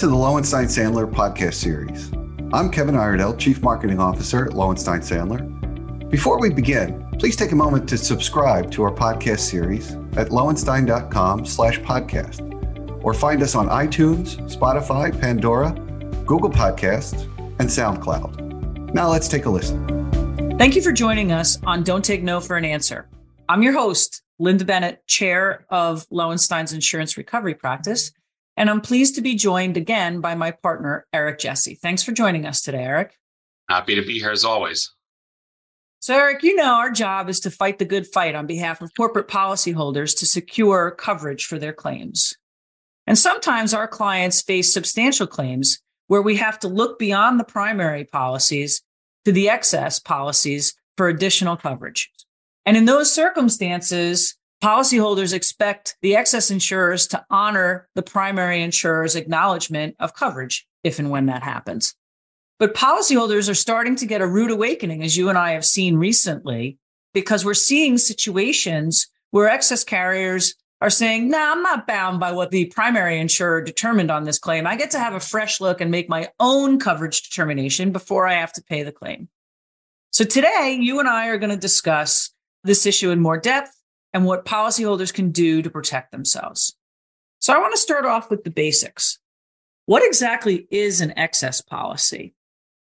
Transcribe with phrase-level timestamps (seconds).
[0.00, 2.10] to the Lowenstein Sandler podcast series.
[2.54, 6.08] I'm Kevin Iredell, Chief Marketing Officer at Lowenstein Sandler.
[6.08, 11.44] Before we begin, please take a moment to subscribe to our podcast series at lowenstein.com
[11.44, 12.40] slash podcast
[13.04, 15.72] or find us on iTunes, Spotify, Pandora,
[16.24, 17.24] Google Podcasts,
[17.58, 18.94] and SoundCloud.
[18.94, 20.56] Now let's take a listen.
[20.56, 23.06] Thank you for joining us on Don't Take No for an Answer.
[23.50, 28.12] I'm your host, Lynda Bennett, Chair of Lowenstein's Insurance Recovery Practice.
[28.60, 31.76] And I'm pleased to be joined again by my partner, Eric Jesse.
[31.76, 33.16] Thanks for joining us today, Eric.
[33.70, 34.92] Happy to be here as always.
[36.00, 38.90] So, Eric, you know our job is to fight the good fight on behalf of
[38.94, 42.34] corporate policyholders to secure coverage for their claims.
[43.06, 48.04] And sometimes our clients face substantial claims where we have to look beyond the primary
[48.04, 48.82] policies
[49.24, 52.10] to the excess policies for additional coverage.
[52.66, 59.96] And in those circumstances, Policyholders expect the excess insurers to honor the primary insurer's acknowledgement
[59.98, 61.94] of coverage if and when that happens.
[62.58, 65.96] But policyholders are starting to get a rude awakening, as you and I have seen
[65.96, 66.76] recently,
[67.14, 72.50] because we're seeing situations where excess carriers are saying, nah, I'm not bound by what
[72.50, 74.66] the primary insurer determined on this claim.
[74.66, 78.34] I get to have a fresh look and make my own coverage determination before I
[78.34, 79.28] have to pay the claim.
[80.10, 82.30] So today, you and I are going to discuss
[82.62, 83.74] this issue in more depth
[84.12, 86.76] and what policyholders can do to protect themselves.
[87.38, 89.18] So I want to start off with the basics.
[89.86, 92.34] What exactly is an excess policy?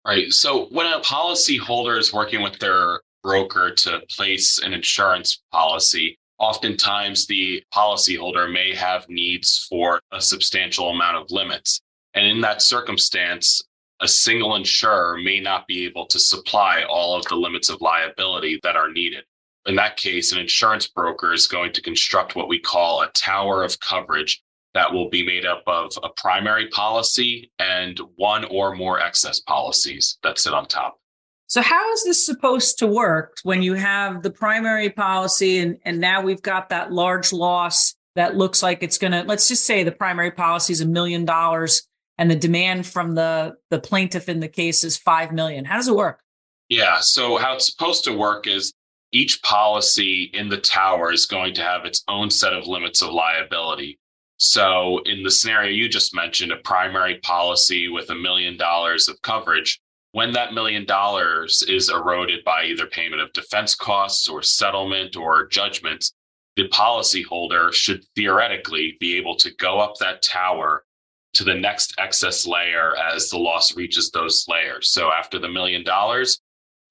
[0.07, 0.33] Right.
[0.33, 7.27] So when a policyholder is working with their broker to place an insurance policy, oftentimes
[7.27, 11.81] the policyholder may have needs for a substantial amount of limits.
[12.15, 13.63] And in that circumstance,
[14.01, 18.59] a single insurer may not be able to supply all of the limits of liability
[18.65, 19.25] that are needed
[19.67, 23.63] in that case, an insurance broker is going to construct what we call a tower
[23.63, 24.43] of coverage
[24.75, 30.19] that will be made up of a primary policy and one or more excess policies
[30.23, 30.99] that sit on top.
[31.47, 36.01] So, how is this supposed to work when you have the primary policy and, and
[36.01, 39.85] now we've got that large loss that looks like it's going to, let's just say
[39.85, 41.87] the primary policy is a million dollars
[42.17, 45.65] and the demand from the, the plaintiff in the case is 5 million?
[45.65, 46.21] How does it work?
[46.71, 47.01] Yeah.
[47.01, 48.73] So, how it's supposed to work is
[49.13, 53.11] each policy in the tower is going to have its own set of limits of
[53.11, 53.99] liability.
[54.39, 59.21] So, in the scenario you just mentioned, a primary policy with a million dollars of
[59.23, 59.81] coverage,
[60.13, 65.47] when that million dollars is eroded by either payment of defense costs or settlement or
[65.47, 66.13] judgments,
[66.57, 70.85] the policyholder should theoretically be able to go up that tower
[71.35, 74.91] to the next excess layer as the loss reaches those layers.
[74.91, 76.41] So, after the million dollars,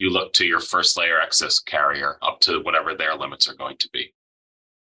[0.01, 3.77] you look to your first layer excess carrier up to whatever their limits are going
[3.77, 4.11] to be.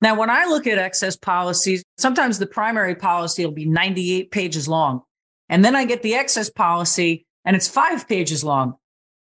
[0.00, 4.66] Now, when I look at excess policies, sometimes the primary policy will be 98 pages
[4.66, 5.02] long.
[5.50, 8.76] And then I get the excess policy and it's five pages long.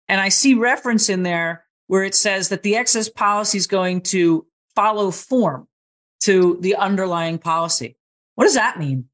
[0.09, 4.01] And I see reference in there where it says that the excess policy is going
[4.01, 4.45] to
[4.75, 5.65] follow form
[6.23, 7.95] to the underlying policy.
[8.33, 9.05] What does that mean?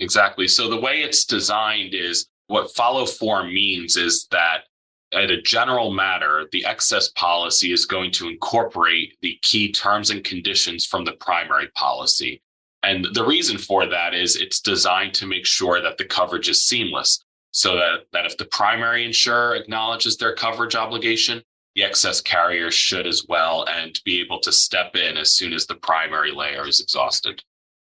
[0.00, 0.48] Exactly.
[0.48, 4.64] So the way it's designed is what follow form means is that
[5.12, 10.24] at a general matter, the excess policy is going to incorporate the key terms and
[10.24, 12.42] conditions from the primary policy.
[12.82, 16.64] And the reason for that is it's designed to make sure that the coverage is
[16.66, 21.42] seamless so that, that if the primary insurer acknowledges their coverage obligation,
[21.74, 25.66] the excess carrier should as well and be able to step in as soon as
[25.66, 27.42] the primary layer is exhausted.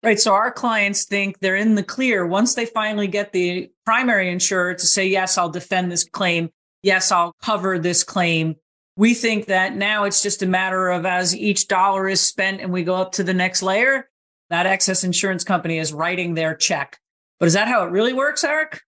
[0.02, 0.20] Right.
[0.20, 4.74] So our clients think they're in the clear once they finally get the primary insurer
[4.74, 6.50] to say, yes, I'll defend this claim
[6.82, 8.56] yes, I'll cover this claim.
[8.96, 12.72] We think that now it's just a matter of as each dollar is spent and
[12.72, 14.08] we go up to the next layer,
[14.50, 16.98] that excess insurance company is writing their check.
[17.38, 18.80] But is that how it really works, Eric?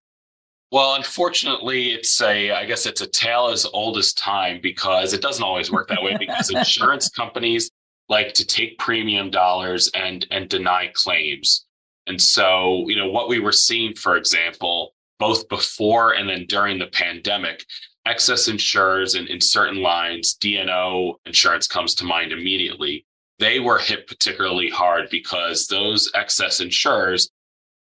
[0.70, 5.22] Well, unfortunately, it's a, I guess it's a tale as old as time because it
[5.22, 7.70] doesn't always work that way because insurance companies
[8.08, 11.66] like to take premium dollars and, and deny claims.
[12.06, 16.78] And so, you know, what we were seeing, for example, both before and then during
[16.78, 17.64] the pandemic,
[18.06, 23.04] excess insurers and in certain lines, D&O insurance comes to mind immediately.
[23.38, 27.30] They were hit particularly hard because those excess insurers,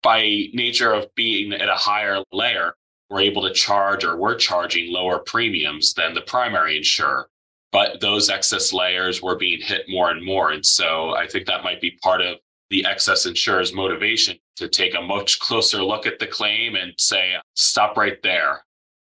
[0.02, 2.74] by nature of being at a higher layer,
[3.10, 7.28] were able to charge or were charging lower premiums than the primary insurer.
[7.70, 10.52] But those excess layers were being hit more and more.
[10.52, 12.38] And so I think that might be part of
[12.74, 17.34] the excess insurer's motivation to take a much closer look at the claim and say,
[17.54, 18.64] stop right there.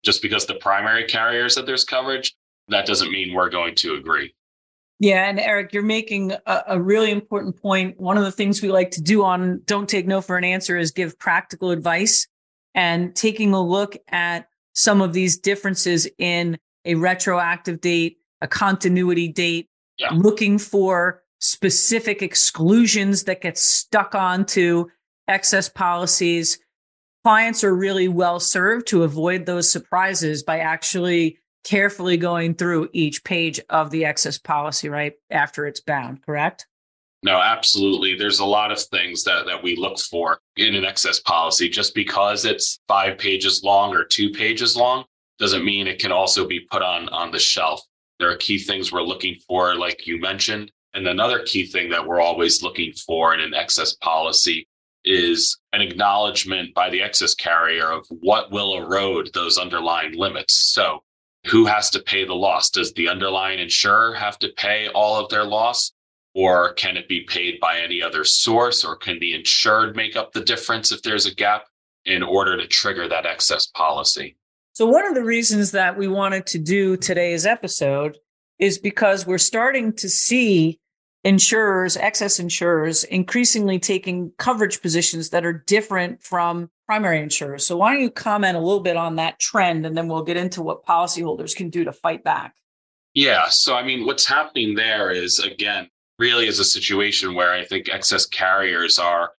[0.03, 2.35] Just because the primary carrier said there's coverage,
[2.69, 4.33] that doesn't mean we're going to agree.
[4.99, 5.29] Yeah.
[5.29, 7.99] And Eric, you're making a, a, really important point.
[7.99, 10.75] One of the things we like to do on Don't Take No for an Answer
[10.75, 12.27] is give practical advice.
[12.73, 19.27] and taking a look at some of these differences in a retroactive date, a continuity
[19.27, 19.69] date,
[19.99, 20.09] yeah.
[20.13, 24.85] looking for specific exclusions that get stuck onto
[25.27, 26.59] excess policies.
[27.23, 33.23] Clients are really well served to avoid those surprises by actually carefully going through each
[33.23, 36.65] page of the excess policy right after it's bound, correct?
[37.23, 38.15] No, absolutely.
[38.15, 41.69] There's a lot of things that, that we look for in an excess policy.
[41.69, 45.05] Just because it's five pages long or two pages long
[45.38, 47.81] doesn't mean it can also be put on, on the shelf.
[48.19, 50.71] There are key things we're looking for, like you mentioned.
[50.93, 54.67] And another key thing that we're always looking for in an excess policy
[55.03, 60.71] is an acknowledgement by the excess carrier of what will erode those underlying limits.
[60.73, 61.03] So,
[61.47, 62.69] who has to pay the loss?
[62.69, 65.91] Does the underlying insurer have to pay all of their loss?
[66.35, 68.85] Or can it be paid by any other source?
[68.85, 71.65] Or can the insured make up the difference if there's a gap
[72.05, 74.38] in order to trigger that excess policy?
[74.73, 78.17] So, one of the reasons that we wanted to do today's episode
[78.59, 80.79] is because we're starting to see
[81.23, 87.65] insurers, excess insurers, increasingly taking coverage positions that are different from primary insurers.
[87.65, 90.38] So, why don't you comment a little bit on that trend and then we'll get
[90.38, 92.56] into what policyholders can do to fight back?
[93.13, 93.45] Yeah.
[93.50, 97.89] So, I mean, what's happening there is, again, really is a situation where I think
[97.89, 99.31] excess carriers are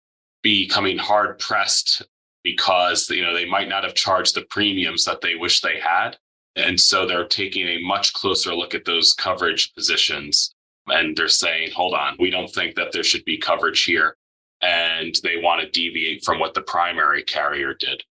[0.42, 2.02] becoming hard pressed
[2.42, 6.16] because you know they might not have charged the premiums that they wish they had
[6.56, 10.54] and so they're taking a much closer look at those coverage positions
[10.88, 14.16] and they're saying hold on we don't think that there should be coverage here
[14.62, 18.02] and they want to deviate from what the primary carrier did.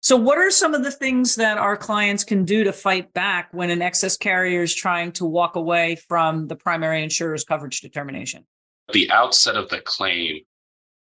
[0.00, 3.48] So what are some of the things that our clients can do to fight back
[3.52, 8.44] when an excess carrier is trying to walk away from the primary insurer's coverage determination?
[8.92, 10.40] The outset of the claim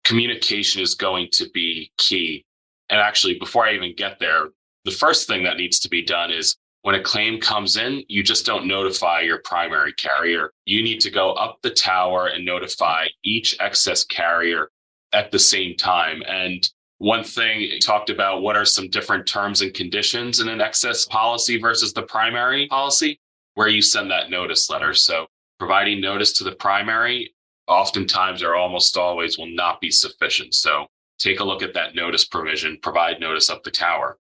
[0.06, 2.46] communication is going to be key.
[2.90, 4.50] And actually, before I even get there,
[4.86, 8.24] the first thing that needs to be done is when a claim comes in, you
[8.24, 10.52] just don't notify your primary carrier.
[10.66, 14.70] You need to go up the tower and notify each excess carrier
[15.14, 16.22] at the same time.
[16.28, 21.06] And one thing talked about what are some different terms and conditions in an excess
[21.06, 23.18] policy versus the primary policy,
[23.54, 24.94] where you send that notice letter.
[24.94, 25.28] So
[25.60, 27.34] providing notice to the primary
[27.68, 30.54] oftentimes or almost always will not be sufficient.
[30.54, 30.88] So
[31.18, 34.18] take a look at that notice provision, provide notice up the tower.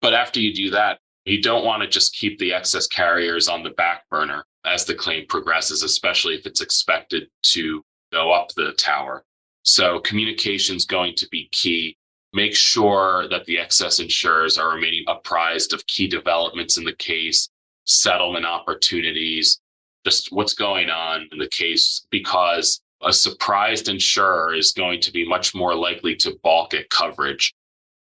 [0.00, 3.62] But after you do that, you don't want to just keep the excess carriers on
[3.62, 8.72] the back burner as the claim progresses, especially if it's expected to go up the
[8.78, 9.24] tower.
[9.62, 11.96] So communication is going to be key.
[12.32, 17.48] Make sure that the excess insurers are remaining apprised of key developments in the case,
[17.84, 19.60] settlement opportunities,
[20.04, 25.28] just what's going on in the case, because a surprised insurer is going to be
[25.28, 27.52] much more likely to balk at coverage.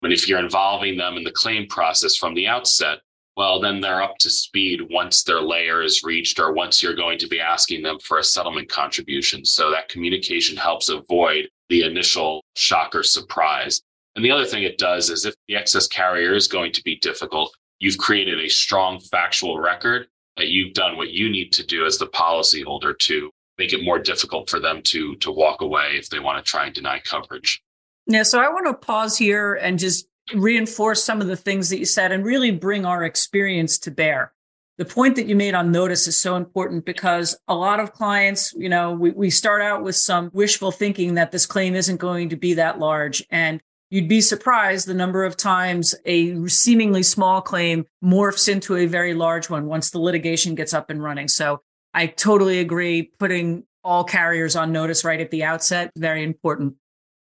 [0.02, 3.00] But if you're involving them in the claim process from the outset,
[3.36, 7.18] well, then they're up to speed once their layer is reached or once you're going
[7.20, 9.44] to be asking them for a settlement contribution.
[9.44, 13.82] So that communication helps avoid the initial shock or surprise.
[14.16, 16.98] And the other thing it does is if the excess carrier is going to be
[16.98, 20.08] difficult, you've created a strong factual record
[20.38, 24.00] that you've done what you need to do as the policyholder to make it more
[24.00, 27.62] difficult for them to to walk away if they want to try and deny coverage.
[28.06, 31.80] Yeah, so I want to pause here and just reinforce some of the things that
[31.80, 34.34] you said and really bring our experience to bear.
[34.78, 38.54] The point that you made on notice is so important because a lot of clients,
[38.58, 42.30] you know, we, we start out with some wishful thinking that this claim isn't going
[42.30, 43.24] to be that large.
[43.30, 43.62] And
[43.92, 49.14] you'd be surprised the number of times a seemingly small claim morphs into a very
[49.14, 51.28] large one once the litigation gets up and running.
[51.28, 51.62] So
[51.94, 53.12] I totally agree.
[53.20, 56.76] Putting all carriers on notice right at the outset, very important.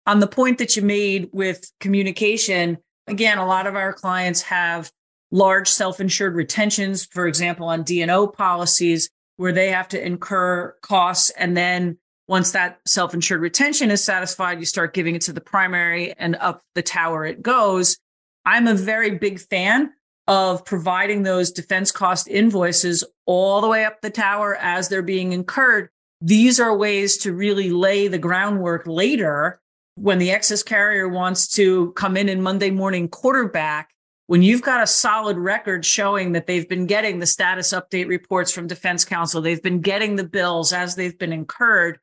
[0.08, 2.78] On the point that you made with communication,
[3.08, 4.92] again, a lot of our clients have
[5.32, 11.30] large self-insured retentions, for example, on D&O policies where they have to incur costs.
[11.32, 16.14] And then once that self-insured retention is satisfied, you start giving it to the primary
[16.14, 17.98] and up the tower it goes.
[18.46, 19.92] I'm a very big fan
[20.28, 25.34] of providing those defense cost invoices all the way up the tower as they're being
[25.34, 25.90] incurred.
[26.22, 29.60] These are ways to really lay the groundwork later
[30.02, 33.92] when the excess carrier wants to come in and Monday morning quarterback.
[34.26, 38.52] When you've got a solid record showing that they've been getting the status update reports
[38.52, 42.00] from defense counsel, they've been getting the bills as they've been incurred.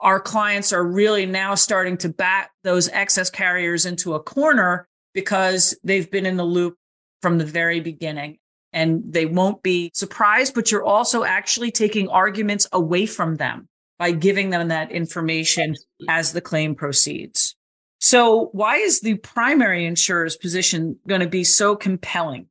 [0.00, 5.76] Our clients are really now starting to bat those excess carriers into a corner because
[5.84, 6.76] they've been in the loop
[7.20, 8.38] from the very beginning
[8.72, 13.68] and they won't be surprised, but you're also actually taking arguments away from them
[13.98, 15.74] by giving them that information
[16.08, 17.54] as the claim proceeds.
[18.00, 22.46] So, why is the primary insurer's position going to be so compelling?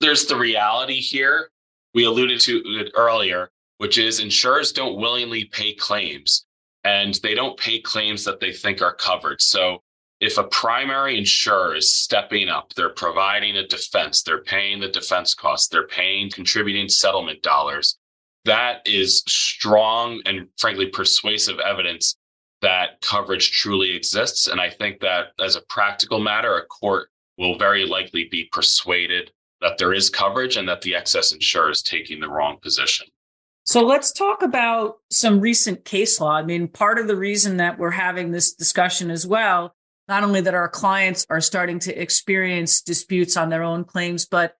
[0.00, 1.50] There's the reality here.
[1.94, 6.44] We alluded to it earlier, which is insurers don't willingly pay claims
[6.84, 9.40] and they don't pay claims that they think are covered.
[9.40, 9.82] So,
[10.20, 15.34] if a primary insurer is stepping up, they're providing a defense, they're paying the defense
[15.34, 17.98] costs, they're paying contributing settlement dollars.
[18.46, 22.16] That is strong and frankly persuasive evidence
[22.62, 24.46] that coverage truly exists.
[24.46, 29.30] And I think that as a practical matter, a court will very likely be persuaded
[29.60, 33.06] that there is coverage and that the excess insurer is taking the wrong position.
[33.64, 36.32] So let's talk about some recent case law.
[36.32, 39.74] I mean, part of the reason that we're having this discussion as well
[40.08, 44.56] not only that our clients are starting to experience disputes on their own claims, but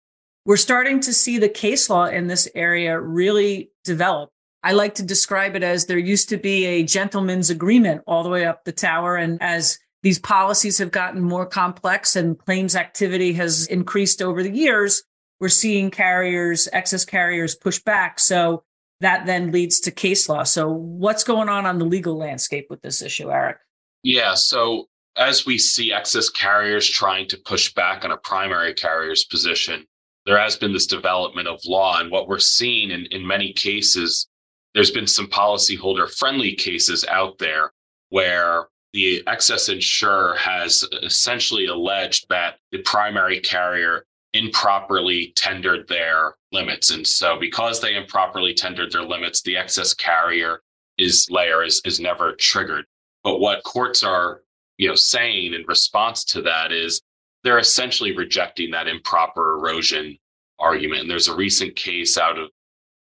[0.46, 4.30] we're starting to see the case law in this area really develop.
[4.62, 8.28] I like to describe it as there used to be a gentleman's agreement all the
[8.30, 9.16] way up the tower.
[9.16, 14.50] And as these policies have gotten more complex and claims activity has increased over the
[14.50, 15.02] years,
[15.40, 18.20] we're seeing carriers, excess carriers push back.
[18.20, 18.62] So
[19.00, 20.44] that then leads to case law.
[20.44, 23.58] So what's going on on the legal landscape with this issue, Eric?
[24.04, 24.34] Yeah.
[24.34, 24.86] So
[25.16, 29.86] as we see excess carriers trying to push back on a primary carrier's position,
[30.26, 32.00] there has been this development of law.
[32.00, 34.28] And what we're seeing in, in many cases,
[34.74, 37.72] there's been some policyholder friendly cases out there
[38.10, 46.90] where the excess insurer has essentially alleged that the primary carrier improperly tendered their limits.
[46.90, 50.60] And so because they improperly tendered their limits, the excess carrier
[50.98, 52.84] is layer is, is never triggered.
[53.22, 54.42] But what courts are
[54.78, 57.00] you know saying in response to that is
[57.46, 60.18] they're essentially rejecting that improper erosion
[60.58, 61.02] argument.
[61.02, 62.50] And there's a recent case out of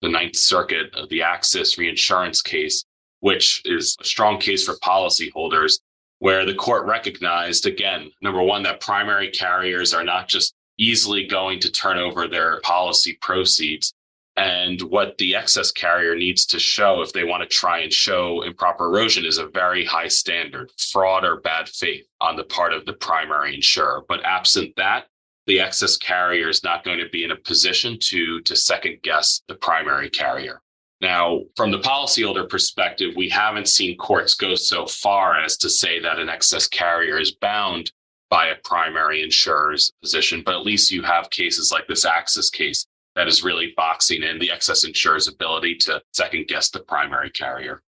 [0.00, 2.84] the Ninth Circuit of the Axis reinsurance case,
[3.20, 5.80] which is a strong case for policyholders,
[6.20, 11.60] where the court recognized again, number one, that primary carriers are not just easily going
[11.60, 13.92] to turn over their policy proceeds,
[14.36, 18.42] and what the excess carrier needs to show if they want to try and show
[18.42, 22.86] improper erosion is a very high standard, fraud or bad faith on the part of
[22.86, 24.04] the primary insurer.
[24.08, 25.06] But absent that,
[25.46, 29.42] the excess carrier is not going to be in a position to, to second guess
[29.48, 30.60] the primary carrier.
[31.00, 35.98] Now, from the policyholder perspective, we haven't seen courts go so far as to say
[35.98, 37.90] that an excess carrier is bound
[38.28, 42.86] by a primary insurer's position, but at least you have cases like this Axis case
[43.16, 47.82] that is really boxing in the excess insurer's ability to second guess the primary carrier.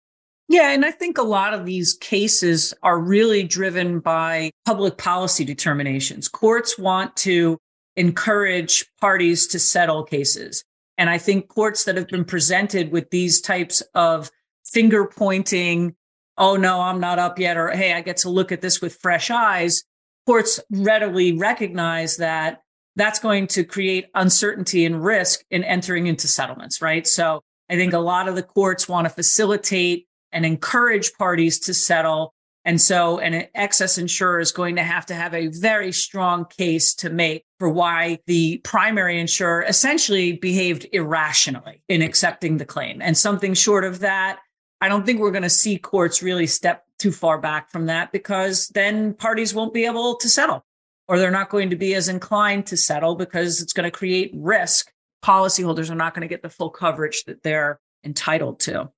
[0.49, 5.45] Yeah, and I think a lot of these cases are really driven by public policy
[5.45, 6.27] determinations.
[6.27, 7.59] Courts want to
[7.95, 10.65] encourage parties to settle cases.
[10.99, 14.31] And I think courts that have been presented with these types of
[14.65, 15.95] finger pointing,
[16.37, 18.97] oh no, I'm not up yet, or hey, I get to look at this with
[18.97, 19.85] fresh eyes,
[20.27, 22.63] courts readily recognize that
[23.01, 27.07] that's going to create uncertainty and risk in entering into settlements, right?
[27.07, 31.75] So I think a lot of the courts want to facilitate and encourage parties to
[31.75, 32.35] settle.
[32.65, 36.95] And so an excess insurer is going to have to have a very strong case
[36.97, 43.01] to make for why the primary insurer essentially behaved irrationally in accepting the claim.
[43.01, 44.41] And something short of that,
[44.81, 48.13] I don't think we're going to see courts really step too far back from that
[48.13, 50.65] because then parties won't be able to settle
[51.11, 54.31] or they're not going to be as inclined to settle because it's going to create
[54.33, 54.93] risk.
[55.25, 58.89] Policyholders are not going to get the full coverage that they're entitled to.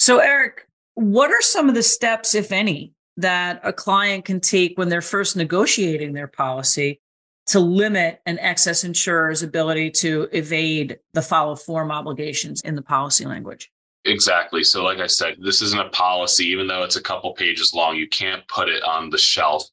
[0.00, 4.76] So, Eric, what are some of the steps, if any, that a client can take
[4.76, 7.00] when they're first negotiating their policy
[7.46, 13.26] to limit an excess insurer's ability to evade the follow form obligations in the policy
[13.26, 13.70] language?
[14.04, 14.64] Exactly.
[14.64, 17.94] So, like I said, this isn't a policy, even though it's a couple pages long,
[17.94, 19.68] you can't put it on the shelf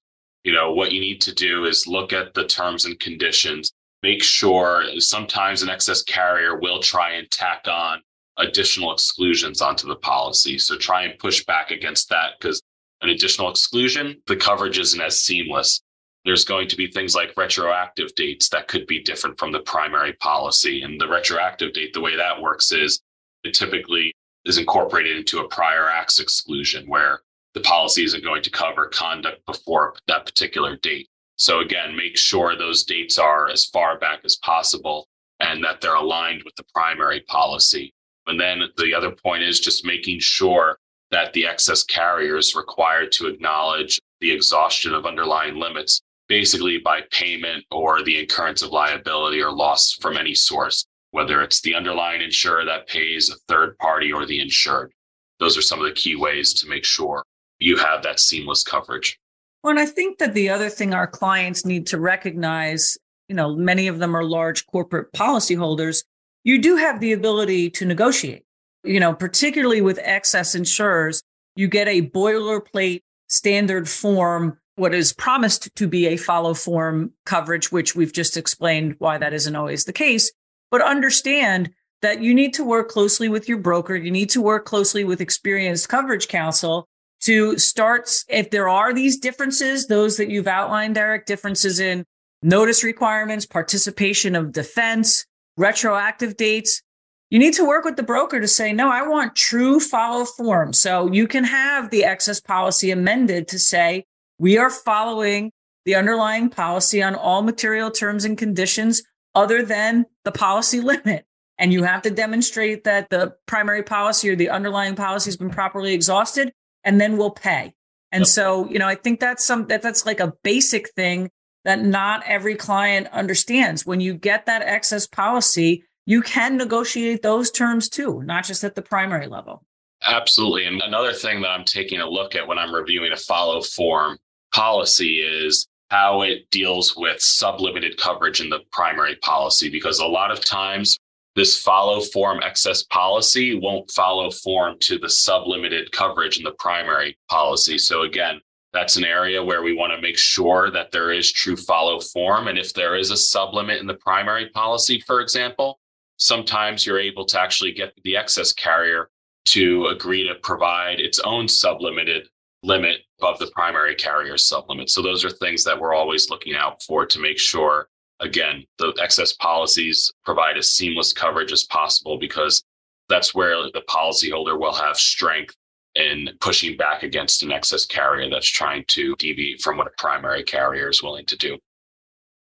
[0.46, 3.74] you know what you need to do is look at the terms and conditions.
[4.04, 8.00] Make sure sometimes an excess carrier will try and tack on
[8.38, 10.60] additional exclusions onto the policy.
[10.60, 12.62] So try and push back against that because
[13.02, 15.82] an additional exclusion the coverage isn't as seamless.
[16.25, 20.14] There's going to be things like retroactive dates that could be different from the primary
[20.14, 23.02] policy and the retroactive date the way that works is
[23.44, 24.14] it typically
[24.46, 27.22] is incorporated into a prior acts exclusion where
[27.56, 31.08] the policy isn't going to cover conduct before that particular date.
[31.38, 35.08] So again, make sure those dates are as far back as possible
[35.40, 37.94] and that they're aligned with the primary policy.
[38.28, 40.78] And then the other point is just making sure
[41.12, 47.02] that the excess carrier is required to acknowledge the exhaustion of underlying limits, basically by
[47.12, 52.22] payment or the incurrence of liability or loss from any source, whether it's the underlying
[52.22, 54.92] insurer that pays a third party or the insured.
[55.40, 57.24] Those are some of the key ways to make sure
[57.60, 59.20] you have that seamless coverage.
[59.64, 62.98] Well, and I think that the other thing our clients need to recognize,
[63.28, 66.04] you know, many of them are large corporate policyholders.
[66.44, 68.44] You do have the ability to negotiate,
[68.84, 71.24] you know, particularly with excess insurers.
[71.56, 77.72] You get a boilerplate standard form, what is promised to be a follow form coverage,
[77.72, 80.32] which we've just explained why that isn't always the case.
[80.70, 81.72] But understand
[82.04, 83.96] that you need to work closely with your broker.
[83.96, 86.88] You need to work closely with experienced coverage counsel
[87.25, 88.10] to start.
[88.29, 92.05] If there are these differences, those that you've outlined, Eric, differences in
[92.41, 95.25] notice requirements, participation of defense,
[95.58, 96.82] retroactive dates,
[97.29, 100.74] you need to work with the broker to say, no, I want true follow form.
[100.74, 104.05] So you can have the excess policy amended to say,
[104.38, 105.51] we are following
[105.86, 109.03] the underlying policy on all material terms and conditions
[109.34, 111.25] other than the policy limit.
[111.58, 115.50] And you have to demonstrate that the primary policy or the underlying policy has been
[115.50, 116.51] properly exhausted,
[116.86, 117.74] and then we'll pay.
[118.12, 118.27] And yep.
[118.27, 121.30] so, you know, I think that's some that that's like a basic thing
[121.65, 123.86] that not every client understands.
[123.86, 128.75] When you get that excess policy, you can negotiate those terms too, not just at
[128.75, 129.65] the primary level.
[130.06, 130.65] Absolutely.
[130.65, 134.18] And another thing that I'm taking a look at when I'm reviewing a follow form
[134.54, 140.32] policy is how it deals with sublimited coverage in the primary policy, because a lot
[140.32, 141.00] of times
[141.36, 147.18] this follow form excess policy won't follow form to the sublimited coverage in the primary
[147.30, 147.77] policy.
[147.77, 148.39] So again,
[148.72, 152.48] that's an area where we want to make sure that there is true follow form.
[152.48, 155.80] And if there is a sublimit in the primary policy, for example,
[156.18, 159.10] sometimes you're able to actually get the excess carrier
[159.46, 162.27] to agree to provide its own sublimited
[162.63, 164.89] limit above the primary carrier's sublimit.
[164.89, 167.88] So those are things that we're always looking out for to make sure,
[168.20, 172.64] again, the excess policies provide as seamless coverage as possible because
[173.10, 175.56] that's where the policyholder will have strength
[175.96, 180.44] in pushing back against an excess carrier that's trying to deviate from what a primary
[180.44, 181.58] carrier is willing to do.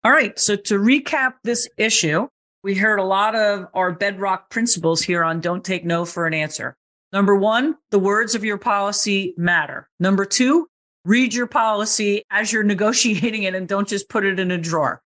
[0.04, 0.38] All right.
[0.40, 2.28] So to recap this issue,
[2.64, 6.34] we heard a lot of our bedrock principles here on don't take no for an
[6.34, 6.76] answer.
[7.12, 9.88] Number one, the words of your policy matter.
[10.00, 10.68] Number two,
[11.06, 15.03] read your policy as you're negotiating it and don't just put it in a drawer.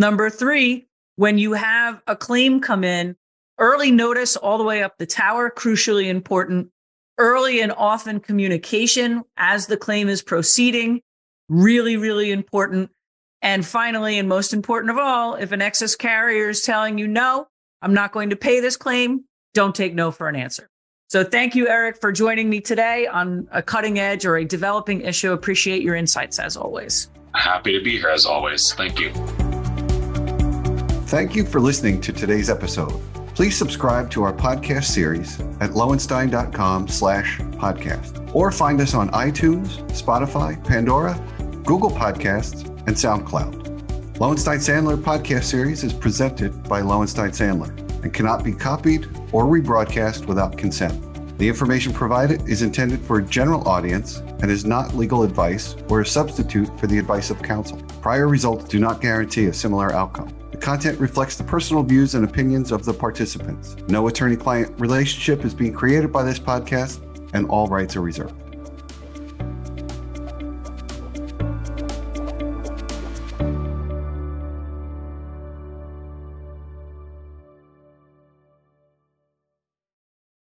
[0.00, 0.86] Number three,
[1.16, 3.16] when you have a claim come in,
[3.58, 6.70] early notice all the way up the tower, crucially important.
[7.18, 11.02] Early and often communication as the claim is proceeding,
[11.50, 12.90] really, really important.
[13.42, 17.48] And finally, and most important of all, if an excess carrier is telling you, no,
[17.82, 20.66] I'm not going to pay this claim, don't take no for an answer.
[21.10, 25.02] So thank you, Eric, for joining me today on a cutting edge or a developing
[25.02, 25.32] issue.
[25.32, 27.10] Appreciate your insights as always.
[27.34, 28.72] Happy to be here as always.
[28.72, 29.12] Thank you.
[31.10, 32.92] Thank you for listening to today's episode.
[33.34, 39.78] Please subscribe to our podcast series at lowenstein.com slash podcast or find us on iTunes,
[39.90, 41.20] Spotify, Pandora,
[41.64, 44.20] Google Podcasts, and SoundCloud.
[44.20, 50.26] Lowenstein Sandler podcast series is presented by Lowenstein Sandler and cannot be copied or rebroadcast
[50.26, 50.96] without consent.
[51.38, 56.02] The information provided is intended for a general audience and is not legal advice or
[56.02, 57.78] a substitute for the advice of counsel.
[58.00, 60.32] Prior results do not guarantee a similar outcome.
[60.50, 63.76] The content reflects the personal views and opinions of the participants.
[63.88, 67.00] No attorney client relationship is being created by this podcast,
[67.32, 68.39] and all rights are reserved.